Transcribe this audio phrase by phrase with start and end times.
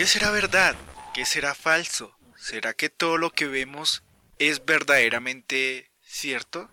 [0.00, 0.76] ¿Qué será verdad?
[1.12, 2.16] ¿Qué será falso?
[2.34, 4.02] ¿Será que todo lo que vemos
[4.38, 6.70] es verdaderamente cierto?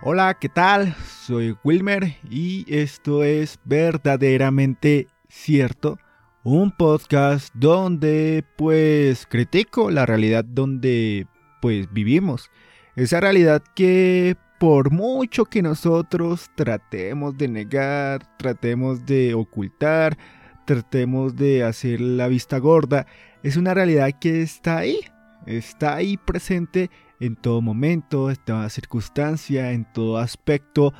[0.00, 0.96] Hola, ¿qué tal?
[1.26, 5.98] Soy Wilmer y esto es verdaderamente cierto,
[6.44, 11.26] un podcast donde pues critico la realidad donde
[11.62, 12.50] pues vivimos,
[12.96, 20.18] esa realidad que por mucho que nosotros tratemos de negar, tratemos de ocultar,
[20.66, 23.06] tratemos de hacer la vista gorda,
[23.44, 24.98] es una realidad que está ahí,
[25.46, 26.90] está ahí presente
[27.20, 30.92] en todo momento, en toda circunstancia, en todo aspecto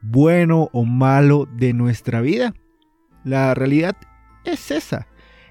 [0.00, 2.54] bueno o malo de nuestra vida.
[3.22, 3.96] La realidad
[4.44, 5.08] es esa,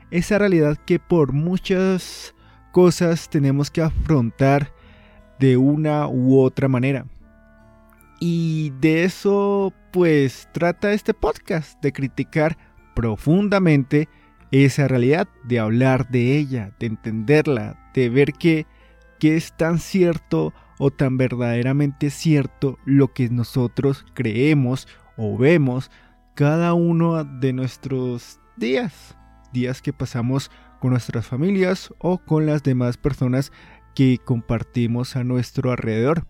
[0.09, 2.34] esa realidad que por muchas
[2.75, 4.73] cosas tenemos que afrontar
[5.39, 7.05] de una u otra manera.
[8.19, 12.57] Y de eso pues trata este podcast, de criticar
[12.93, 14.09] profundamente
[14.51, 18.67] esa realidad, de hablar de ella, de entenderla, de ver que
[19.19, 24.85] que es tan cierto o tan verdaderamente cierto lo que nosotros creemos
[25.15, 25.91] o vemos
[26.33, 29.15] cada uno de nuestros días,
[29.53, 30.51] días que pasamos
[30.85, 33.51] con nuestras familias o con las demás personas
[33.95, 36.27] que compartimos a nuestro alrededor.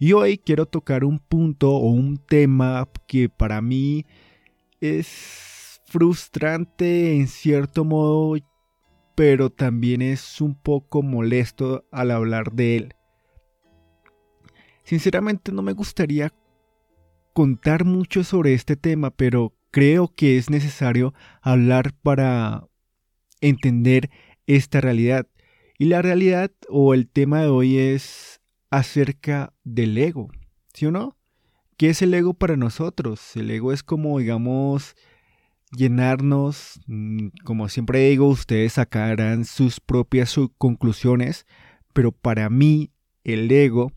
[0.00, 4.04] Y hoy quiero tocar un punto o un tema que para mí
[4.80, 8.34] es frustrante en cierto modo
[9.14, 12.94] pero también es un poco molesto al hablar de él.
[14.82, 16.32] Sinceramente no me gustaría
[17.32, 22.66] contar mucho sobre este tema, pero creo que es necesario hablar para
[23.48, 24.10] entender
[24.46, 25.26] esta realidad.
[25.78, 30.30] Y la realidad o el tema de hoy es acerca del ego,
[30.72, 31.16] ¿sí o no?
[31.76, 33.36] ¿Qué es el ego para nosotros?
[33.36, 34.94] El ego es como, digamos,
[35.76, 41.46] llenarnos, mm, como siempre digo, ustedes sacarán sus propias conclusiones,
[41.92, 42.90] pero para mí
[43.24, 43.92] el ego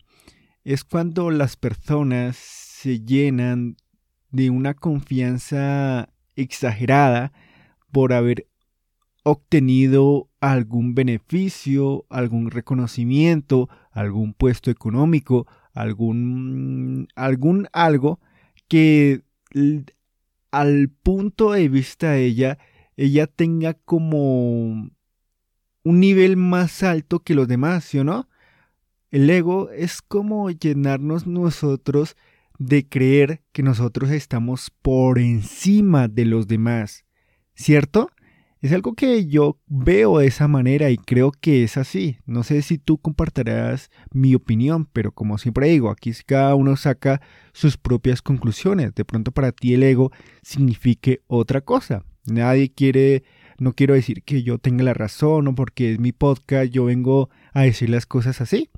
[0.64, 3.76] es cuando las personas se llenan
[4.30, 7.32] de una confianza exagerada
[7.92, 8.46] por haber
[9.30, 18.20] obtenido algún beneficio, algún reconocimiento, algún puesto económico, algún algún algo
[18.68, 19.22] que
[20.50, 22.58] al punto de vista de ella,
[22.96, 24.90] ella tenga como
[25.84, 28.28] un nivel más alto que los demás, ¿sí o no?
[29.10, 32.16] El ego es como llenarnos nosotros
[32.58, 37.04] de creer que nosotros estamos por encima de los demás,
[37.54, 38.10] ¿cierto?
[38.60, 42.18] Es algo que yo veo de esa manera y creo que es así.
[42.26, 47.20] No sé si tú compartirás mi opinión, pero como siempre digo, aquí cada uno saca
[47.52, 48.94] sus propias conclusiones.
[48.96, 50.10] De pronto para ti el ego
[50.42, 52.04] signifique otra cosa.
[52.24, 53.22] Nadie quiere,
[53.58, 57.30] no quiero decir que yo tenga la razón o porque es mi podcast, yo vengo
[57.52, 58.70] a decir las cosas así.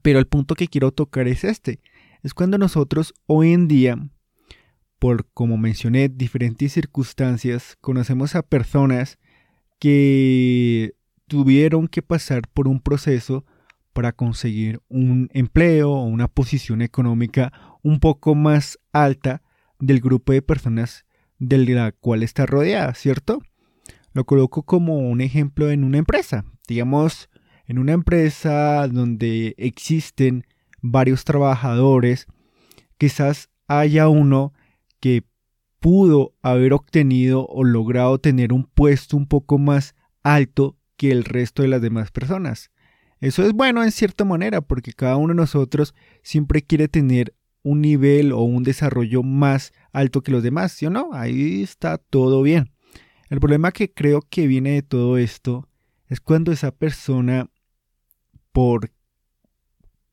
[0.00, 1.80] Pero el punto que quiero tocar es este.
[2.22, 4.08] Es cuando nosotros hoy en día
[5.06, 9.20] por, como mencioné, diferentes circunstancias, conocemos a personas
[9.78, 10.94] que
[11.28, 13.44] tuvieron que pasar por un proceso
[13.92, 17.52] para conseguir un empleo o una posición económica
[17.84, 19.44] un poco más alta
[19.78, 21.06] del grupo de personas
[21.38, 23.40] de la cual está rodeada, ¿cierto?
[24.12, 26.44] Lo coloco como un ejemplo en una empresa.
[26.66, 27.30] Digamos,
[27.66, 30.48] en una empresa donde existen
[30.82, 32.26] varios trabajadores,
[32.98, 34.52] quizás haya uno
[35.00, 35.24] que
[35.80, 41.62] pudo haber obtenido o logrado tener un puesto un poco más alto que el resto
[41.62, 42.70] de las demás personas.
[43.20, 47.80] Eso es bueno en cierta manera porque cada uno de nosotros siempre quiere tener un
[47.80, 51.10] nivel o un desarrollo más alto que los demás, ¿sí o no?
[51.12, 52.72] Ahí está todo bien.
[53.28, 55.68] El problema que creo que viene de todo esto
[56.08, 57.50] es cuando esa persona,
[58.52, 58.92] por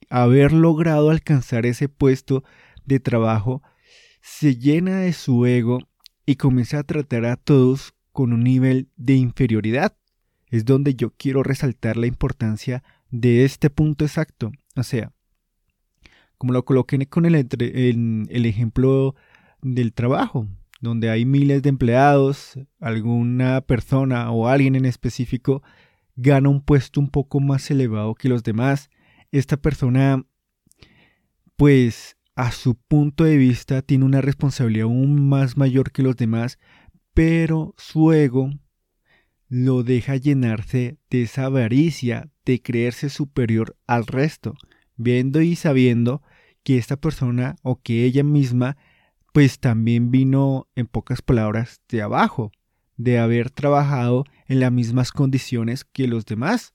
[0.09, 2.43] haber logrado alcanzar ese puesto
[2.85, 3.61] de trabajo,
[4.23, 5.79] se llena de su ego
[6.25, 9.97] y comienza a tratar a todos con un nivel de inferioridad.
[10.47, 14.53] Es donde yo quiero resaltar la importancia de este punto exacto.
[14.77, 15.11] O sea,
[16.37, 19.13] como lo coloqué con el, el ejemplo
[19.61, 20.47] del trabajo,
[20.79, 25.63] donde hay miles de empleados, alguna persona o alguien en específico
[26.15, 28.89] gana un puesto un poco más elevado que los demás.
[29.33, 30.25] Esta persona,
[31.57, 36.59] pues, a su punto de vista tiene una responsabilidad aún más mayor que los demás,
[37.13, 38.49] pero su ego
[39.47, 44.55] lo deja llenarse de esa avaricia, de creerse superior al resto,
[44.95, 46.23] viendo y sabiendo
[46.63, 48.77] que esta persona o que ella misma
[49.31, 52.51] pues también vino en pocas palabras de abajo,
[52.97, 56.73] de haber trabajado en las mismas condiciones que los demás,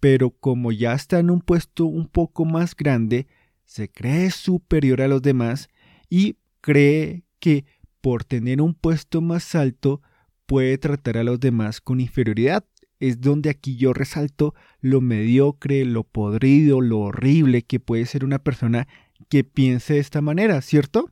[0.00, 3.28] pero como ya está en un puesto un poco más grande,
[3.64, 5.68] se cree superior a los demás
[6.08, 7.64] y cree que
[8.00, 10.02] por tener un puesto más alto
[10.46, 12.64] puede tratar a los demás con inferioridad.
[13.00, 18.38] Es donde aquí yo resalto lo mediocre, lo podrido, lo horrible que puede ser una
[18.38, 18.86] persona
[19.28, 21.10] que piense de esta manera, ¿cierto?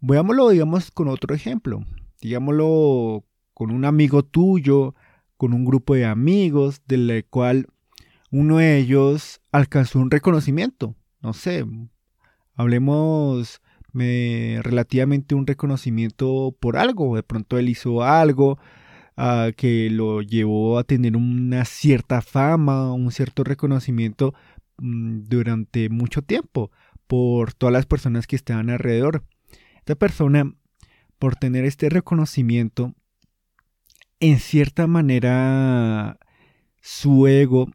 [0.00, 1.84] Veámoslo, digamos, con otro ejemplo.
[2.20, 4.94] Digámoslo con un amigo tuyo,
[5.36, 7.68] con un grupo de amigos, del cual
[8.30, 10.96] uno de ellos alcanzó un reconocimiento.
[11.24, 11.64] No sé,
[12.54, 13.62] hablemos
[13.94, 17.16] relativamente un reconocimiento por algo.
[17.16, 18.58] De pronto él hizo algo
[19.16, 24.34] ah, que lo llevó a tener una cierta fama, un cierto reconocimiento
[24.76, 26.70] mm, durante mucho tiempo
[27.06, 29.24] por todas las personas que estaban alrededor.
[29.78, 30.52] Esta persona,
[31.18, 32.92] por tener este reconocimiento,
[34.20, 36.18] en cierta manera
[36.82, 37.70] su ego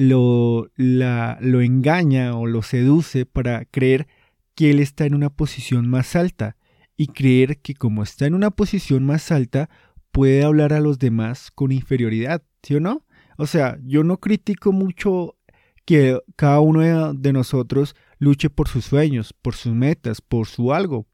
[0.00, 4.08] lo, lo engaña o lo seduce para creer
[4.54, 6.56] que él está en una posición más alta
[6.96, 9.68] y creer que como está en una posición más alta
[10.10, 13.04] puede hablar a los demás con inferioridad, ¿sí o no?
[13.36, 15.36] O sea, yo no critico mucho
[15.84, 21.06] que cada uno de nosotros luche por sus sueños, por sus metas, por su algo,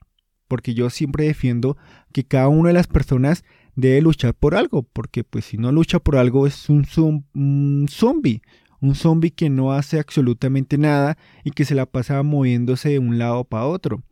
[0.47, 1.77] porque yo siempre defiendo
[2.13, 3.45] que cada una de las personas
[3.75, 6.85] debe luchar por algo, porque pues si no lucha por algo es un
[7.89, 8.43] zombie,
[8.81, 13.19] un zombie que no hace absolutamente nada y que se la pasa moviéndose de un
[13.19, 14.03] lado para otro.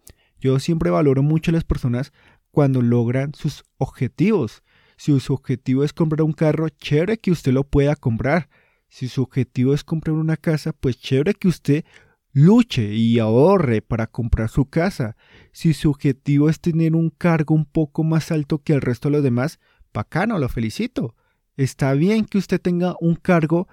[0.41, 2.13] Yo siempre valoro mucho a las personas
[2.51, 4.63] cuando logran sus objetivos.
[4.97, 8.49] Si su objetivo es comprar un carro, chévere que usted lo pueda comprar.
[8.89, 11.85] Si su objetivo es comprar una casa, pues chévere que usted
[12.33, 15.17] luche y ahorre para comprar su casa.
[15.53, 19.13] Si su objetivo es tener un cargo un poco más alto que el resto de
[19.15, 19.59] los demás,
[19.93, 21.15] bacano, lo felicito.
[21.57, 23.69] Está bien que usted tenga un cargo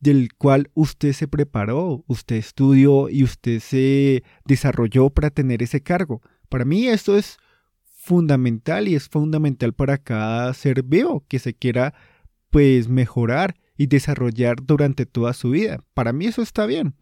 [0.00, 6.20] del cual usted se preparó, usted estudió y usted se desarrolló para tener ese cargo.
[6.48, 7.38] Para mí esto es
[7.84, 11.94] fundamental y es fundamental para cada ser vivo que se quiera
[12.50, 15.78] pues mejorar y desarrollar durante toda su vida.
[15.94, 16.94] Para mí eso está bien.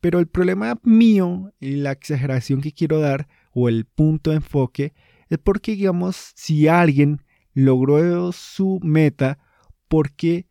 [0.00, 4.92] Pero el problema mío y la exageración que quiero dar o el punto de enfoque
[5.28, 7.22] es porque digamos si alguien
[7.54, 9.38] logró su meta
[9.88, 10.46] porque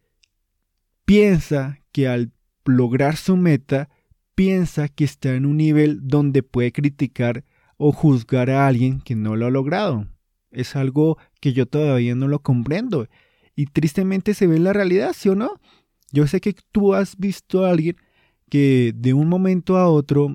[1.11, 2.31] piensa que al
[2.63, 3.89] lograr su meta
[4.33, 7.43] piensa que está en un nivel donde puede criticar
[7.75, 10.07] o juzgar a alguien que no lo ha logrado.
[10.51, 13.09] Es algo que yo todavía no lo comprendo.
[13.57, 15.59] Y tristemente se ve en la realidad, ¿sí o no?
[16.13, 17.97] Yo sé que tú has visto a alguien
[18.49, 20.33] que de un momento a otro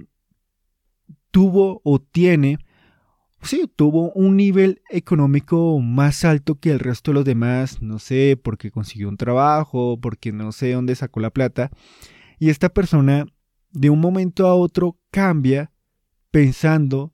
[1.31, 2.59] tuvo o tiene,
[3.47, 8.39] sí, tuvo un nivel económico más alto que el resto de los demás, no sé,
[8.43, 11.71] porque consiguió un trabajo, porque no sé dónde sacó la plata,
[12.39, 13.27] y esta persona
[13.71, 15.73] de un momento a otro cambia
[16.31, 17.13] pensando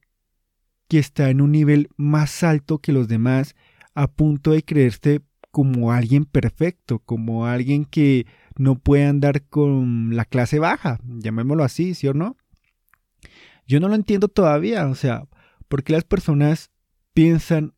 [0.88, 3.54] que está en un nivel más alto que los demás,
[3.94, 8.26] a punto de creerse como alguien perfecto, como alguien que
[8.56, 12.36] no puede andar con la clase baja, llamémoslo así, ¿sí o no?
[13.66, 15.24] Yo no lo entiendo todavía, o sea,
[15.72, 16.70] porque las personas
[17.14, 17.72] piensan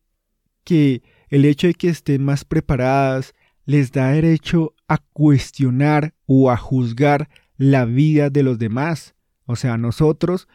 [0.65, 3.33] que el hecho de que estén más preparadas
[3.63, 9.15] les da derecho a cuestionar o a juzgar la vida de los demás.
[9.45, 10.49] O sea, nosotros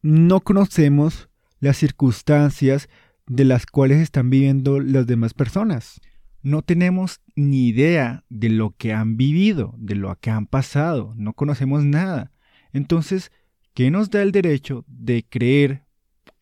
[0.00, 1.28] no conocemos
[1.60, 2.88] las circunstancias
[3.28, 6.00] de las cuales están viviendo las demás personas
[6.42, 11.34] no tenemos ni idea de lo que han vivido, de lo que han pasado, no
[11.34, 12.32] conocemos nada.
[12.72, 13.30] Entonces,
[13.74, 15.81] ¿qué nos da el derecho de creer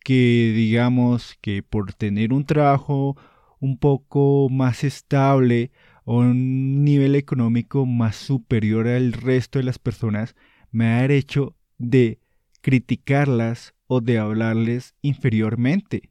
[0.03, 3.17] que digamos que por tener un trabajo
[3.59, 5.71] un poco más estable
[6.03, 10.35] o un nivel económico más superior al resto de las personas,
[10.71, 12.19] me da derecho de
[12.61, 16.09] criticarlas o de hablarles inferiormente?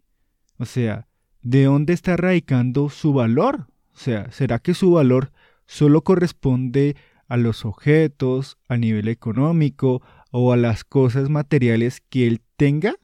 [0.59, 1.06] O sea,
[1.42, 3.66] ¿de dónde está radicando su valor?
[3.94, 5.32] O sea, ¿será que su valor
[5.66, 6.97] solo corresponde
[7.28, 12.94] a los objetos, a nivel económico o a las cosas materiales que él tenga?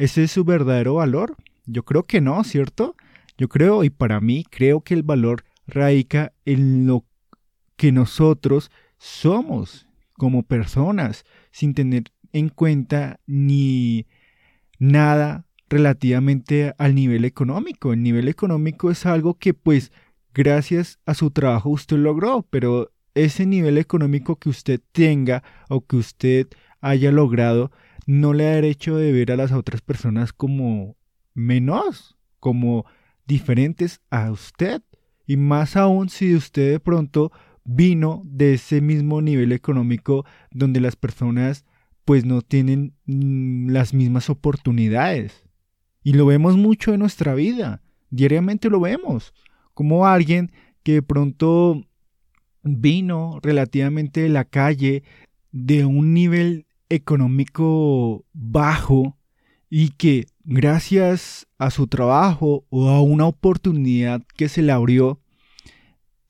[0.00, 1.36] ¿Ese es su verdadero valor?
[1.66, 2.96] Yo creo que no, ¿cierto?
[3.36, 7.04] Yo creo, y para mí creo que el valor radica en lo
[7.76, 14.06] que nosotros somos como personas, sin tener en cuenta ni
[14.78, 17.92] nada relativamente al nivel económico.
[17.92, 19.92] El nivel económico es algo que pues
[20.32, 25.96] gracias a su trabajo usted logró, pero ese nivel económico que usted tenga o que
[25.96, 26.48] usted
[26.80, 27.70] haya logrado
[28.10, 30.96] no le da derecho de ver a las otras personas como
[31.32, 32.84] menos, como
[33.24, 34.82] diferentes a usted.
[35.28, 37.30] Y más aún si usted de pronto
[37.62, 41.64] vino de ese mismo nivel económico donde las personas
[42.04, 45.44] pues no tienen mm, las mismas oportunidades.
[46.02, 49.32] Y lo vemos mucho en nuestra vida, diariamente lo vemos,
[49.72, 50.50] como alguien
[50.82, 51.86] que de pronto
[52.64, 55.04] vino relativamente de la calle,
[55.52, 59.16] de un nivel económico bajo
[59.70, 65.20] y que gracias a su trabajo o a una oportunidad que se le abrió,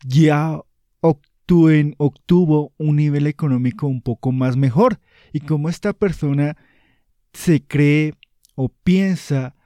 [0.04, 0.60] ya
[1.46, 5.00] obtuvo un nivel económico un poco más mejor.
[5.32, 6.56] Y como esta persona
[7.32, 8.14] se cree
[8.54, 9.56] o piensa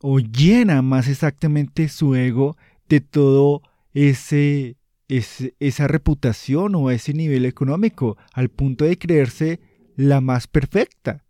[0.00, 2.56] o llena más exactamente su ego
[2.88, 3.62] de todo
[3.94, 4.76] ese,
[5.08, 9.60] esa reputación o ese nivel económico, al punto de creerse
[9.96, 11.24] la más perfecta.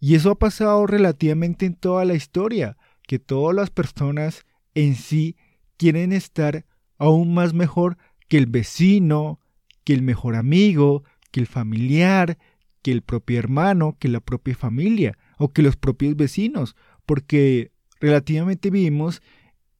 [0.00, 4.44] Y eso ha pasado relativamente en toda la historia, que todas las personas
[4.74, 5.36] en sí
[5.76, 6.64] quieren estar
[6.98, 9.40] aún más mejor que el vecino,
[9.84, 12.38] que el mejor amigo, que el familiar,
[12.82, 18.70] que el propio hermano, que la propia familia o que los propios vecinos, porque relativamente
[18.70, 19.22] vivimos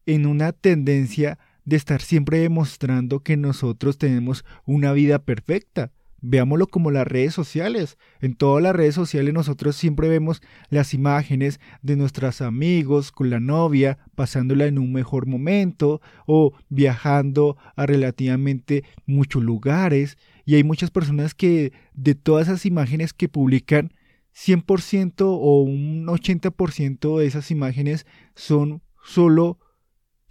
[0.07, 5.93] en una tendencia de estar siempre demostrando que nosotros tenemos una vida perfecta.
[6.23, 7.99] Veámoslo como las redes sociales.
[8.21, 13.41] En todas las redes sociales nosotros siempre vemos las imágenes de nuestros amigos con la
[13.41, 20.17] novia, pasándola en un mejor momento o viajando a relativamente muchos lugares.
[20.45, 23.93] Y hay muchas personas que de todas esas imágenes que publican,
[24.35, 29.59] 100% o un 80% de esas imágenes son solo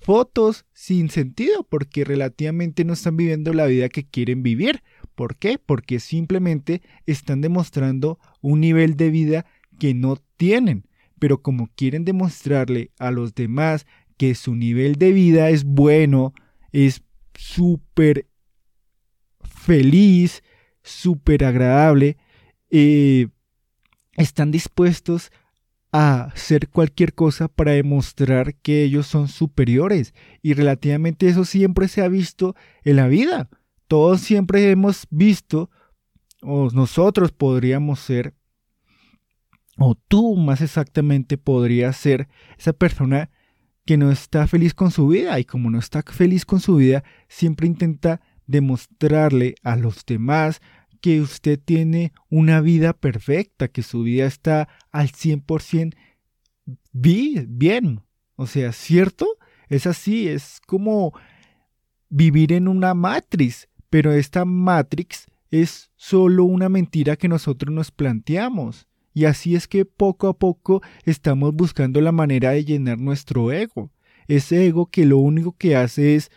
[0.02, 4.82] fotos sin sentido porque relativamente no están viviendo la vida que quieren vivir.
[5.16, 5.58] ¿Por qué?
[5.58, 9.46] Porque simplemente están demostrando un nivel de vida
[9.80, 10.88] que no tienen.
[11.20, 13.86] Pero como quieren demostrarle a los demás
[14.18, 16.34] que su nivel de vida es bueno,
[16.72, 17.04] es
[17.36, 18.28] súper
[19.44, 20.44] feliz,
[20.84, 22.18] súper agradable,
[22.70, 23.28] eh,
[24.16, 25.32] están dispuestos
[25.92, 32.02] a hacer cualquier cosa para demostrar que ellos son superiores y relativamente eso siempre se
[32.02, 33.50] ha visto en la vida.
[33.92, 35.70] Todos siempre hemos visto,
[36.42, 38.34] o nosotros podríamos ser,
[39.78, 43.32] o tú más exactamente podrías ser esa persona
[43.84, 47.04] que no está feliz con su vida y como no está feliz con su vida,
[47.28, 50.62] siempre intenta demostrarle a los demás,
[51.02, 55.98] que usted tiene una vida perfecta, que su vida está al 100%
[56.94, 58.04] bien.
[58.38, 59.28] O sea, ¿cierto?
[59.68, 61.12] Es así, es como
[62.12, 68.88] vivir en una matriz, pero esta matrix es solo una mentira que nosotros nos planteamos.
[69.14, 73.92] Y así es que poco a poco estamos buscando la manera de llenar nuestro ego.
[74.30, 76.32] Ese ego que lo único que hace es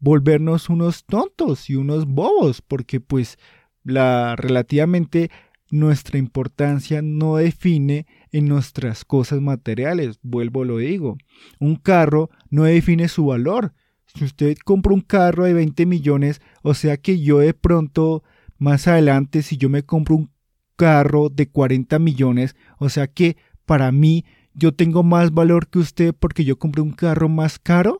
[0.00, 3.38] volvernos unos tontos y unos bobos, porque pues
[3.84, 5.30] la relativamente
[5.70, 11.18] nuestra importancia no define en nuestras cosas materiales, vuelvo lo digo.
[11.60, 13.74] Un carro no define su valor.
[14.16, 18.24] Si usted compra un carro de 20 millones, o sea que yo de pronto
[18.58, 20.30] más adelante si yo me compro un
[20.76, 26.14] carro de 40 millones, o sea que para mí yo tengo más valor que usted
[26.18, 27.98] porque yo compré un carro más caro.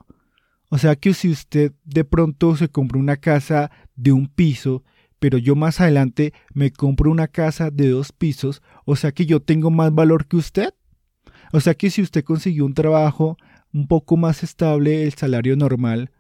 [0.69, 4.83] O sea que si usted de pronto se compra una casa de un piso
[5.19, 9.41] pero yo más adelante me compro una casa de dos pisos, o sea que yo
[9.41, 10.75] tengo más valor que usted.
[11.53, 13.37] O sea que si usted consiguió un trabajo
[13.77, 16.11] un poco más estable, el salario normal,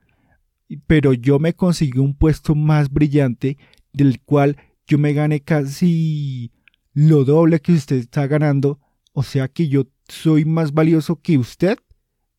[0.86, 3.56] pero yo me conseguí un puesto más brillante,
[3.94, 6.52] del cual yo me gane casi
[6.92, 8.78] lo doble que usted está ganando,
[9.14, 11.78] o sea que yo soy más valioso que usted.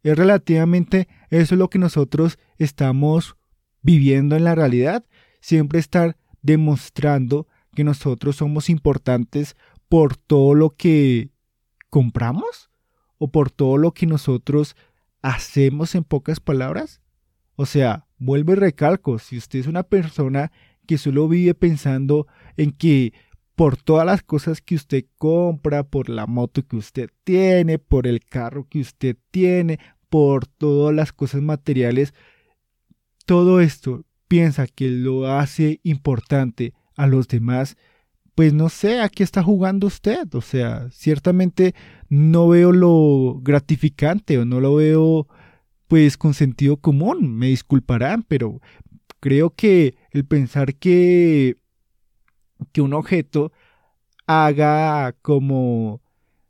[0.04, 3.38] Es relativamente eso es lo que nosotros estamos
[3.82, 5.04] viviendo en la realidad.
[5.42, 9.56] Siempre estar demostrando que nosotros somos importantes
[9.90, 11.32] por todo lo que
[11.90, 12.70] compramos
[13.18, 14.76] o por todo lo que nosotros
[15.28, 17.02] hacemos en pocas palabras?
[17.56, 20.52] O sea, vuelvo y recalco, si usted es una persona
[20.86, 23.14] que solo vive pensando en que
[23.56, 28.24] por todas las cosas que usted compra, por la moto que usted tiene, por el
[28.24, 29.80] carro que usted tiene,
[30.10, 32.14] por todas las cosas materiales,
[33.26, 37.76] todo esto piensa que lo hace importante a los demás,
[38.38, 40.36] pues no sé a qué está jugando usted.
[40.36, 41.74] O sea, ciertamente
[42.08, 45.28] no veo lo gratificante o no lo veo
[45.88, 47.36] pues con sentido común.
[47.36, 48.62] Me disculparán, pero
[49.20, 51.56] creo que el pensar que,
[52.72, 53.52] que un objeto
[54.28, 56.04] haga como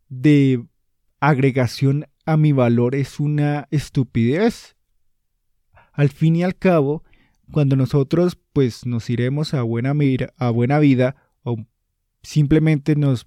[0.10, 0.66] de
[1.22, 4.76] agregación a mi valor es una estupidez.
[5.94, 7.06] Al fin y al cabo,
[7.54, 9.94] cuando nosotros pues nos iremos a buena,
[10.38, 11.66] a buena vida o
[12.28, 13.26] simplemente nos,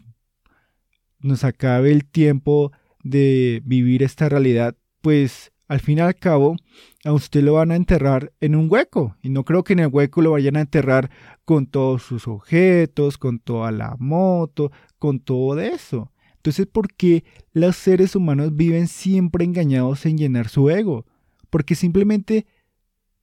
[1.20, 2.70] nos acabe el tiempo
[3.02, 6.56] de vivir esta realidad, pues al fin y al cabo
[7.04, 9.16] a usted lo van a enterrar en un hueco.
[9.22, 11.10] Y no creo que en el hueco lo vayan a enterrar
[11.46, 16.12] con todos sus objetos, con toda la moto, con todo eso.
[16.36, 21.06] Entonces, ¿por qué los seres humanos viven siempre engañados en llenar su ego?
[21.48, 22.46] Porque simplemente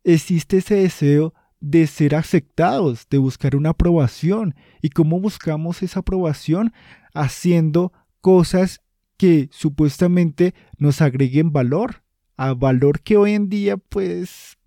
[0.03, 1.35] existe ese deseo
[1.69, 4.55] de ser aceptados, de buscar una aprobación.
[4.81, 6.71] ¿Y cómo buscamos esa aprobación?
[7.13, 8.81] Haciendo cosas
[9.17, 12.03] que supuestamente nos agreguen valor,
[12.37, 14.57] a valor que hoy en día pues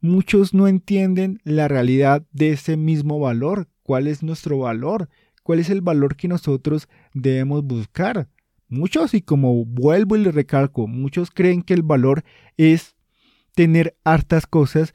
[0.00, 5.08] muchos no entienden la realidad de ese mismo valor, cuál es nuestro valor,
[5.42, 8.28] cuál es el valor que nosotros debemos buscar.
[8.68, 12.22] Muchos, y como vuelvo y le recalco, muchos creen que el valor
[12.56, 12.94] es
[13.54, 14.94] tener hartas cosas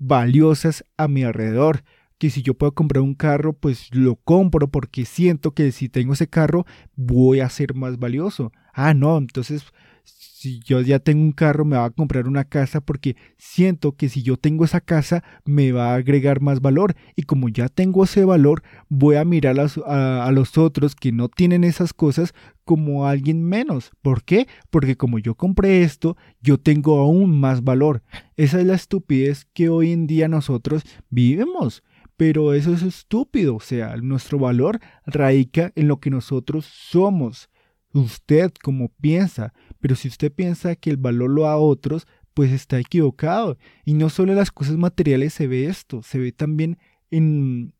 [0.00, 1.84] valiosas a mi alrededor,
[2.18, 6.14] que si yo puedo comprar un carro, pues lo compro porque siento que si tengo
[6.14, 6.66] ese carro
[6.96, 8.52] voy a ser más valioso.
[8.72, 9.64] Ah, no, entonces
[10.04, 14.08] si yo ya tengo un carro me va a comprar una casa porque siento que
[14.08, 18.04] si yo tengo esa casa me va a agregar más valor y como ya tengo
[18.04, 22.32] ese valor voy a mirar a, los otros que no tienen esas cosas
[22.64, 23.90] como alguien menos.
[24.00, 24.48] ¿Por qué?
[24.70, 28.02] Porque como yo compré esto, yo tengo aún más valor.
[28.36, 31.82] Esa es la estupidez que hoy en día nosotros vivimos.
[32.16, 37.50] Pero eso es estúpido, o sea, nuestro valor radica en lo que nosotros somos.
[37.92, 42.52] Usted como piensa, pero si usted piensa que el valor lo da a otros, pues
[42.52, 43.58] está equivocado.
[43.84, 46.78] Y no solo en las cosas materiales se ve esto, se ve también
[47.10, 47.74] en,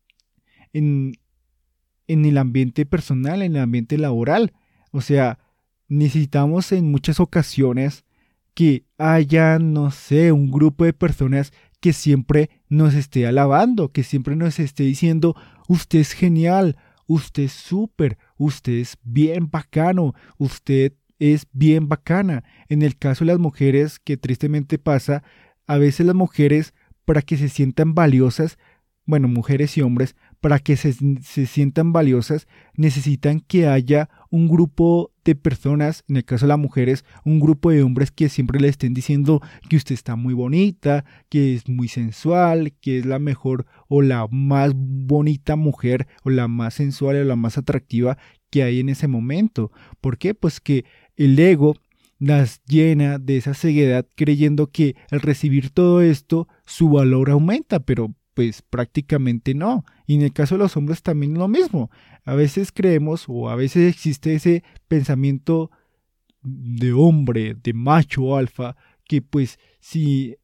[0.73, 1.13] en,
[2.07, 4.53] en el ambiente personal, en el ambiente laboral.
[4.91, 5.39] O sea,
[5.87, 8.05] necesitamos en muchas ocasiones
[8.53, 14.35] que haya, no sé, un grupo de personas que siempre nos esté alabando, que siempre
[14.35, 15.35] nos esté diciendo,
[15.67, 22.43] usted es genial, usted es súper, usted es bien bacano, usted es bien bacana.
[22.67, 25.23] En el caso de las mujeres, que tristemente pasa,
[25.67, 26.73] a veces las mujeres,
[27.05, 28.57] para que se sientan valiosas,
[29.05, 35.11] bueno, mujeres y hombres, para que se, se, sientan valiosas, necesitan que haya un grupo
[35.23, 38.69] de personas, en el caso de las mujeres, un grupo de hombres que siempre le
[38.69, 43.67] estén diciendo que usted está muy bonita, que es muy sensual, que es la mejor
[43.87, 48.17] o la más bonita mujer o la más sensual o la más atractiva
[48.51, 49.71] que hay en ese momento.
[50.01, 50.35] ¿Por qué?
[50.35, 51.75] Pues que el ego
[52.19, 58.13] las llena de esa ceguedad creyendo que al recibir todo esto su valor aumenta, pero
[58.33, 59.83] pues prácticamente no.
[60.05, 61.89] Y en el caso de los hombres también lo mismo.
[62.23, 65.71] A veces creemos o a veces existe ese pensamiento
[66.43, 70.37] de hombre, de macho alfa, que pues si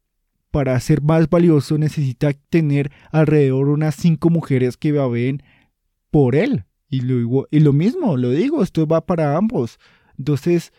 [0.50, 5.42] para ser más valioso necesita tener alrededor unas cinco mujeres que ven
[6.10, 6.64] por él.
[6.88, 9.78] Y lo, y lo mismo, lo digo, esto va para ambos.
[10.18, 10.72] Entonces,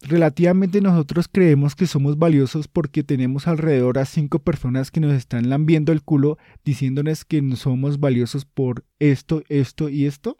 [0.00, 5.50] relativamente nosotros creemos que somos valiosos porque tenemos alrededor a cinco personas que nos están
[5.50, 10.38] lambiendo el culo diciéndonos que somos valiosos por esto, esto y esto.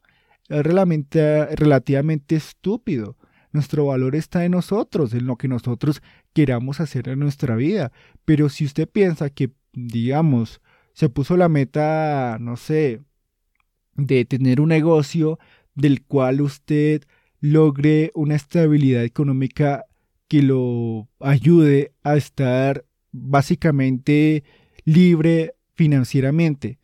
[0.49, 3.17] Es relativamente estúpido.
[3.53, 7.93] Nuestro valor está en nosotros, en lo que nosotros queramos hacer en nuestra vida.
[8.25, 10.61] Pero si usted piensa que, digamos,
[10.93, 13.03] se puso la meta, no sé,
[13.95, 15.39] de tener un negocio
[15.75, 17.03] del cual usted
[17.41, 19.85] logre una estabilidad económica
[20.29, 24.45] que lo ayude a estar básicamente
[24.85, 26.79] libre financieramente.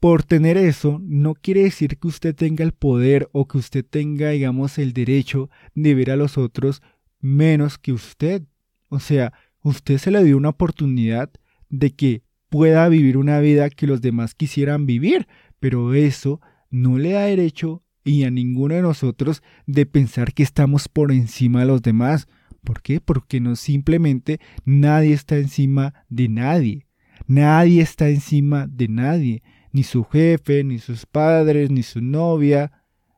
[0.00, 4.30] Por tener eso, no quiere decir que usted tenga el poder o que usted tenga,
[4.30, 6.82] digamos, el derecho de ver a los otros
[7.20, 8.42] menos que usted.
[8.88, 11.30] O sea, usted se le dio una oportunidad
[11.70, 15.26] de que pueda vivir una vida que los demás quisieran vivir,
[15.60, 20.88] pero eso no le da derecho y a ninguno de nosotros de pensar que estamos
[20.88, 22.28] por encima de los demás.
[22.62, 23.00] ¿Por qué?
[23.00, 26.86] Porque no simplemente nadie está encima de nadie.
[27.26, 29.42] Nadie está encima de nadie.
[29.72, 32.70] Ni su jefe, ni sus padres, ni su novia,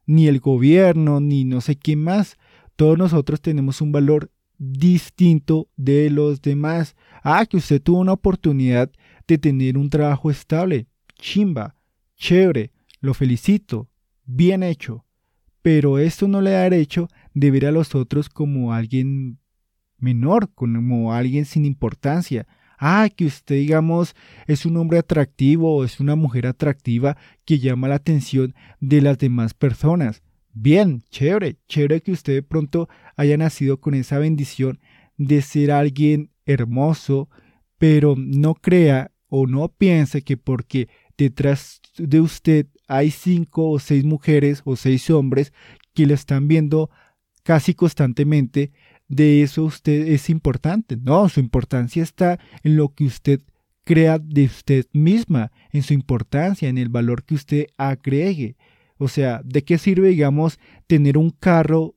[0.07, 2.39] ni el gobierno, ni no sé quién más.
[2.75, 6.97] Todos nosotros tenemos un valor distinto de los demás.
[7.23, 8.91] Ah, que usted tuvo una oportunidad
[9.27, 10.87] de tener un trabajo estable.
[11.19, 11.77] Chimba,
[12.17, 13.89] chévere, lo felicito,
[14.29, 15.05] bien hecho,
[15.63, 19.41] pero esto no le da derecho de ver a los otros como alguien
[19.99, 22.47] menor, como alguien sin importancia,
[22.79, 24.15] Ah, que usted, digamos,
[24.47, 29.19] es un hombre atractivo o es una mujer atractiva que llama la atención de las
[29.19, 30.23] demás personas.
[30.53, 34.79] Bien, chévere, chévere que usted de pronto haya nacido con esa bendición
[35.17, 37.29] de ser alguien hermoso,
[37.79, 44.05] pero no crea o no piense que porque detrás de usted hay cinco o seis
[44.05, 45.53] mujeres o seis hombres
[45.95, 46.91] que lo están viendo
[47.45, 48.73] casi constantemente,
[49.09, 50.97] de eso usted es importante.
[50.97, 53.41] No, su importancia está en lo que usted
[53.85, 58.57] crea de usted misma, en su importancia, en el valor que usted agregue.
[58.99, 61.95] O sea, ¿de qué sirve, digamos, tener un carro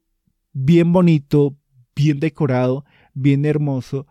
[0.53, 1.57] bien bonito,
[1.95, 4.07] bien decorado, bien hermoso,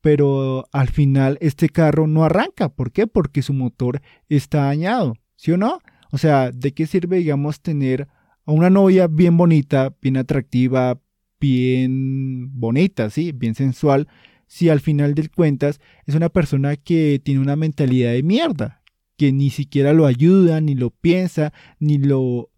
[0.00, 2.70] pero al final este carro no arranca?
[2.70, 3.06] ¿Por qué?
[3.06, 5.78] Porque su motor está dañado, ¿sí o no?
[6.12, 8.06] O sea, ¿de qué sirve, digamos, tener
[8.44, 11.00] a una novia bien bonita, bien atractiva,
[11.40, 14.06] bien bonita, sí, bien sensual,
[14.46, 18.82] si al final de cuentas es una persona que tiene una mentalidad de mierda,
[19.16, 22.50] que ni siquiera lo ayuda, ni lo piensa, ni lo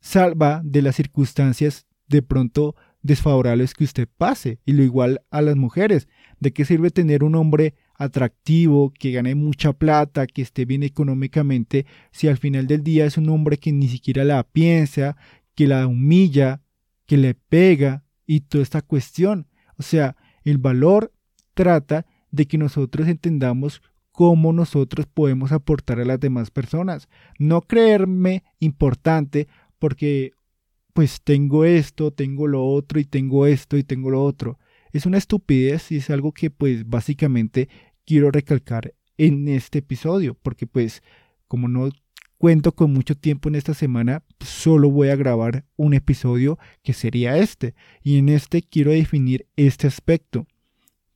[0.00, 4.60] salva de las circunstancias de pronto desfavorables que usted pase.
[4.66, 6.08] Y lo igual a las mujeres.
[6.40, 11.86] ¿De qué sirve tener un hombre atractivo, que gane mucha plata, que esté bien económicamente,
[12.10, 15.16] si al final del día es un hombre que ni siquiera la piensa,
[15.54, 16.62] que la humilla,
[17.06, 19.46] que le pega y toda esta cuestión?
[19.78, 21.12] O sea, el valor
[21.54, 23.80] trata de que nosotros entendamos
[24.10, 27.08] cómo nosotros podemos aportar a las demás personas.
[27.38, 30.32] No creerme importante porque
[30.92, 34.58] pues tengo esto, tengo lo otro y tengo esto y tengo lo otro.
[34.94, 37.68] Es una estupidez y es algo que pues básicamente
[38.06, 41.02] quiero recalcar en este episodio porque pues
[41.48, 41.90] como no
[42.38, 47.36] cuento con mucho tiempo en esta semana, solo voy a grabar un episodio que sería
[47.38, 50.46] este y en este quiero definir este aspecto.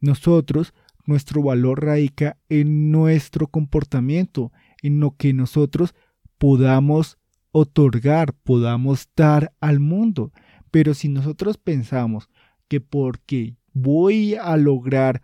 [0.01, 0.75] Nosotros
[1.07, 4.51] nuestro valor radica en nuestro comportamiento,
[4.83, 5.95] en lo que nosotros
[6.37, 7.19] podamos
[7.53, 10.33] otorgar, podamos dar al mundo.
[10.73, 12.29] Pero si nosotros pensamos
[12.67, 15.23] que porque voy a lograr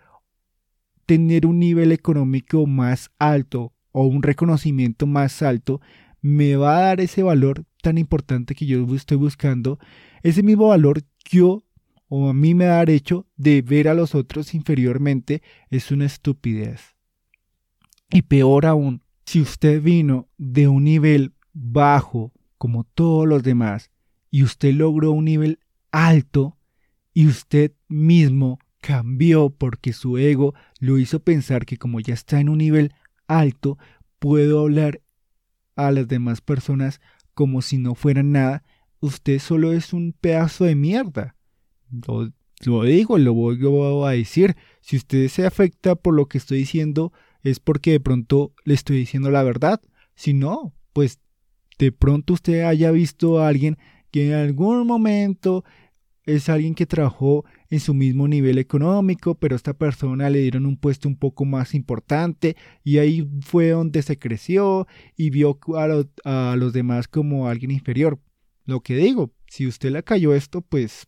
[1.07, 5.81] tener un nivel económico más alto o un reconocimiento más alto,
[6.21, 9.79] me va a dar ese valor tan importante que yo estoy buscando,
[10.23, 11.63] ese mismo valor yo
[12.09, 16.95] o a mí me da derecho de ver a los otros inferiormente es una estupidez.
[18.11, 23.91] Y peor aún, si usted vino de un nivel bajo como todos los demás
[24.31, 25.61] y usted logró un nivel
[25.93, 26.57] alto
[27.15, 32.51] y usted mismo cambió porque su ego lo hizo pensar que como ya está en
[32.51, 32.93] un nivel
[33.27, 33.79] alto,
[34.19, 35.01] puedo hablar
[35.77, 37.01] a las demás personas
[37.33, 38.63] como si no fueran nada,
[39.01, 41.37] usted solo es un pedazo de mierda.
[42.07, 42.31] Lo,
[42.65, 44.57] lo digo, lo voy a decir.
[44.81, 48.99] Si usted se afecta por lo que estoy diciendo, es porque de pronto le estoy
[48.99, 49.81] diciendo la verdad.
[50.15, 51.21] Si no, pues
[51.79, 53.79] de pronto usted haya visto a alguien
[54.11, 55.65] que en algún momento
[56.27, 60.67] es alguien que trabajó en su mismo nivel económico, pero a esta persona le dieron
[60.67, 66.53] un puesto un poco más importante y ahí fue donde se creció y vio a,
[66.53, 68.21] a los demás como alguien inferior.
[68.65, 71.07] Lo que digo, si usted le cayó esto, pues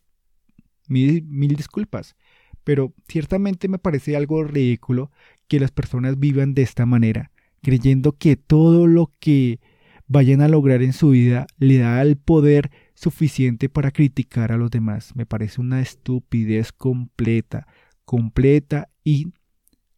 [0.87, 2.15] mil, mil disculpas.
[2.63, 5.11] Pero ciertamente me parece algo ridículo
[5.47, 9.59] que las personas vivan de esta manera, creyendo que todo lo que
[10.07, 14.71] vayan a lograr en su vida le da el poder suficiente para criticar a los
[14.71, 15.15] demás.
[15.15, 17.67] Me parece una estupidez completa,
[18.05, 19.27] completa y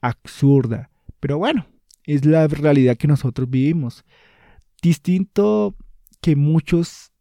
[0.01, 0.91] absurda.
[1.21, 1.65] Pero bueno,
[2.03, 4.03] es la realidad que nosotros vivimos.
[4.81, 5.77] Distinto
[6.19, 7.13] que muchos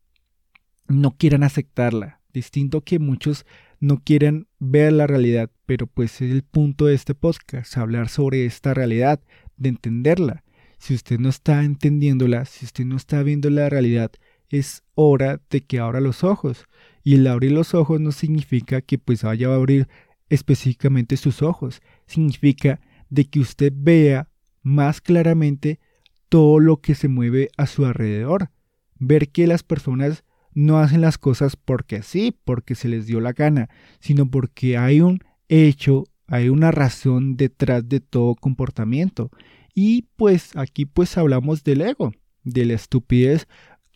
[0.88, 3.46] no quieran aceptarla, distinto que muchos
[3.78, 8.46] no quieran ver la realidad, pero pues es el punto de este podcast, hablar sobre
[8.46, 9.20] esta realidad,
[9.56, 10.42] de entenderla.
[10.78, 14.10] Si usted no está entendiéndola, si usted no está viendo la realidad,
[14.50, 16.66] es hora de que abra los ojos.
[17.02, 19.88] Y el abrir los ojos no significa que pues vaya a abrir
[20.28, 21.80] específicamente sus ojos.
[22.06, 22.80] Significa
[23.10, 24.28] de que usted vea
[24.62, 25.80] más claramente
[26.28, 28.50] todo lo que se mueve a su alrededor.
[28.98, 33.32] Ver que las personas no hacen las cosas porque sí, porque se les dio la
[33.32, 33.68] gana,
[34.00, 39.30] sino porque hay un hecho, hay una razón detrás de todo comportamiento.
[39.74, 43.46] Y pues aquí pues hablamos del ego, de la estupidez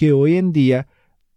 [0.02, 0.88] que hoy en día,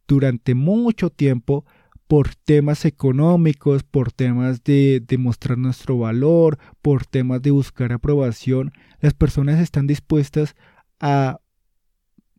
[0.07, 1.65] durante mucho tiempo,
[2.07, 9.13] por temas económicos, por temas de demostrar nuestro valor, por temas de buscar aprobación, las
[9.13, 10.55] personas están dispuestas
[10.99, 11.41] a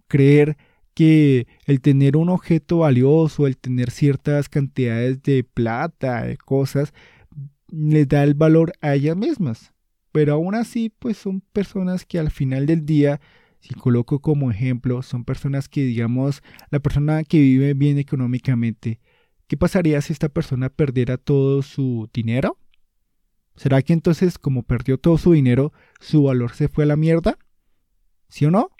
[0.08, 0.56] creer
[0.94, 6.92] que el tener un objeto valioso, el tener ciertas cantidades de plata, de cosas,
[7.68, 9.72] les da el valor a ellas mismas.
[10.10, 13.20] Pero aún así pues son personas que al final del día
[13.60, 19.00] si coloco como ejemplo, son personas que, digamos, la persona que vive bien económicamente,
[19.46, 22.58] ¿qué pasaría si esta persona perdiera todo su dinero?
[23.56, 27.38] ¿Será que entonces, como perdió todo su dinero, su valor se fue a la mierda?
[28.28, 28.70] ¿Sí o no?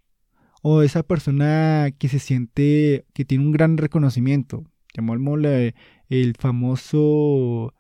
[0.62, 5.74] O esa persona que se siente que tiene un gran reconocimiento, llamémosle
[6.08, 7.72] el famoso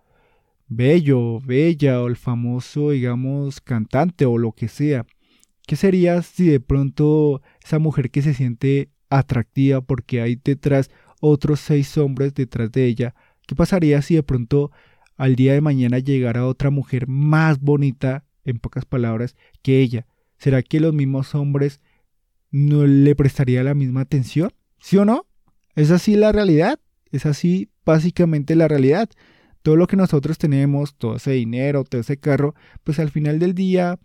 [0.68, 5.06] bello, bella, o el famoso, digamos, cantante, o lo que sea
[5.66, 11.58] ¿Qué sería si de pronto esa mujer que se siente atractiva porque hay detrás otros
[11.60, 13.14] seis hombres detrás de ella?
[13.46, 14.70] ¿Qué pasaría si de pronto
[15.16, 20.06] al día de mañana llegara otra mujer más bonita, en pocas palabras, que ella?
[20.38, 21.80] ¿Será que los mismos hombres
[22.52, 24.52] no le prestaría la misma atención?
[24.78, 25.26] ¿Sí o no?
[25.74, 26.78] Es así la realidad.
[27.10, 29.08] Es así básicamente la realidad.
[29.62, 33.54] Todo lo que nosotros tenemos, todo ese dinero, todo ese carro, pues al final del
[33.54, 33.98] día,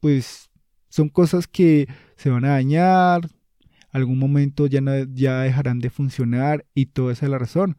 [0.00, 0.47] pues
[0.88, 3.28] son cosas que se van a dañar,
[3.90, 4.80] algún momento ya,
[5.12, 7.76] ya dejarán de funcionar y toda esa es la razón.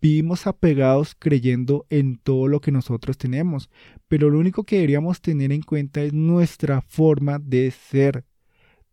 [0.00, 3.70] Vivimos apegados creyendo en todo lo que nosotros tenemos,
[4.08, 8.24] pero lo único que deberíamos tener en cuenta es nuestra forma de ser.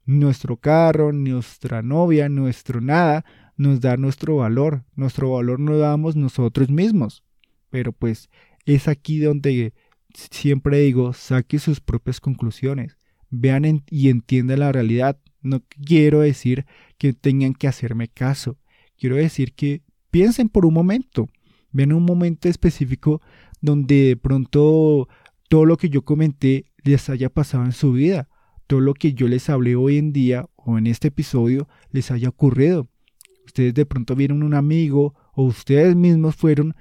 [0.06, 3.26] Nuestro carro, nuestra novia, nuestro nada
[3.58, 4.86] nos da nuestro valor.
[4.96, 7.24] Nuestro valor lo damos nosotros mismos.
[7.70, 8.30] Pero pues
[8.66, 9.74] es aquí donde
[10.14, 12.99] siempre digo, saque sus propias conclusiones
[13.30, 15.20] vean y entiendan la realidad.
[15.42, 16.66] No quiero decir
[16.98, 18.58] que tengan que hacerme caso.
[18.98, 21.28] Quiero decir que piensen por un momento.
[21.72, 23.22] Vean un momento específico
[23.62, 25.08] donde de pronto
[25.48, 28.28] todo lo que yo comenté les haya pasado en su vida.
[28.68, 32.30] Todo lo que yo les hablé hoy en día o en este episodio les haya
[32.30, 32.88] ocurrido.
[33.46, 36.76] Ustedes de pronto vieron un amigo o ustedes mismos fueron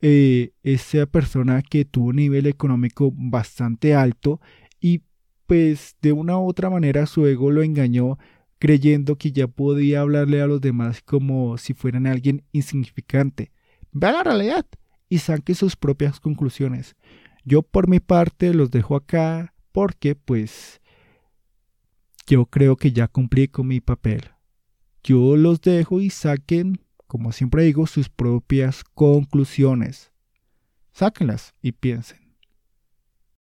[0.00, 4.40] eh, esa persona que tuvo un nivel económico bastante alto
[4.80, 5.02] y
[5.46, 8.18] pues de una u otra manera su ego lo engañó
[8.58, 13.52] creyendo que ya podía hablarle a los demás como si fueran alguien insignificante.
[13.92, 14.66] Vea la realidad
[15.08, 16.96] y saque sus propias conclusiones.
[17.44, 20.80] Yo por mi parte los dejo acá porque pues
[22.26, 24.30] yo creo que ya cumplí con mi papel.
[25.02, 30.10] Yo los dejo y saquen, como siempre digo, sus propias conclusiones.
[30.92, 32.23] Sáquenlas y piensen.